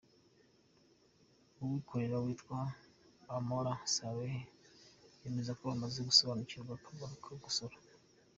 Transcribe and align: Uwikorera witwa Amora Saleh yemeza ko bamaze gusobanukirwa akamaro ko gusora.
Uwikorera 1.61 2.17
witwa 2.25 2.57
Amora 3.35 3.73
Saleh 3.95 4.37
yemeza 5.21 5.51
ko 5.57 5.61
bamaze 5.69 5.99
gusobanukirwa 6.09 6.71
akamaro 6.75 7.15
ko 7.25 7.31
gusora. 7.43 7.75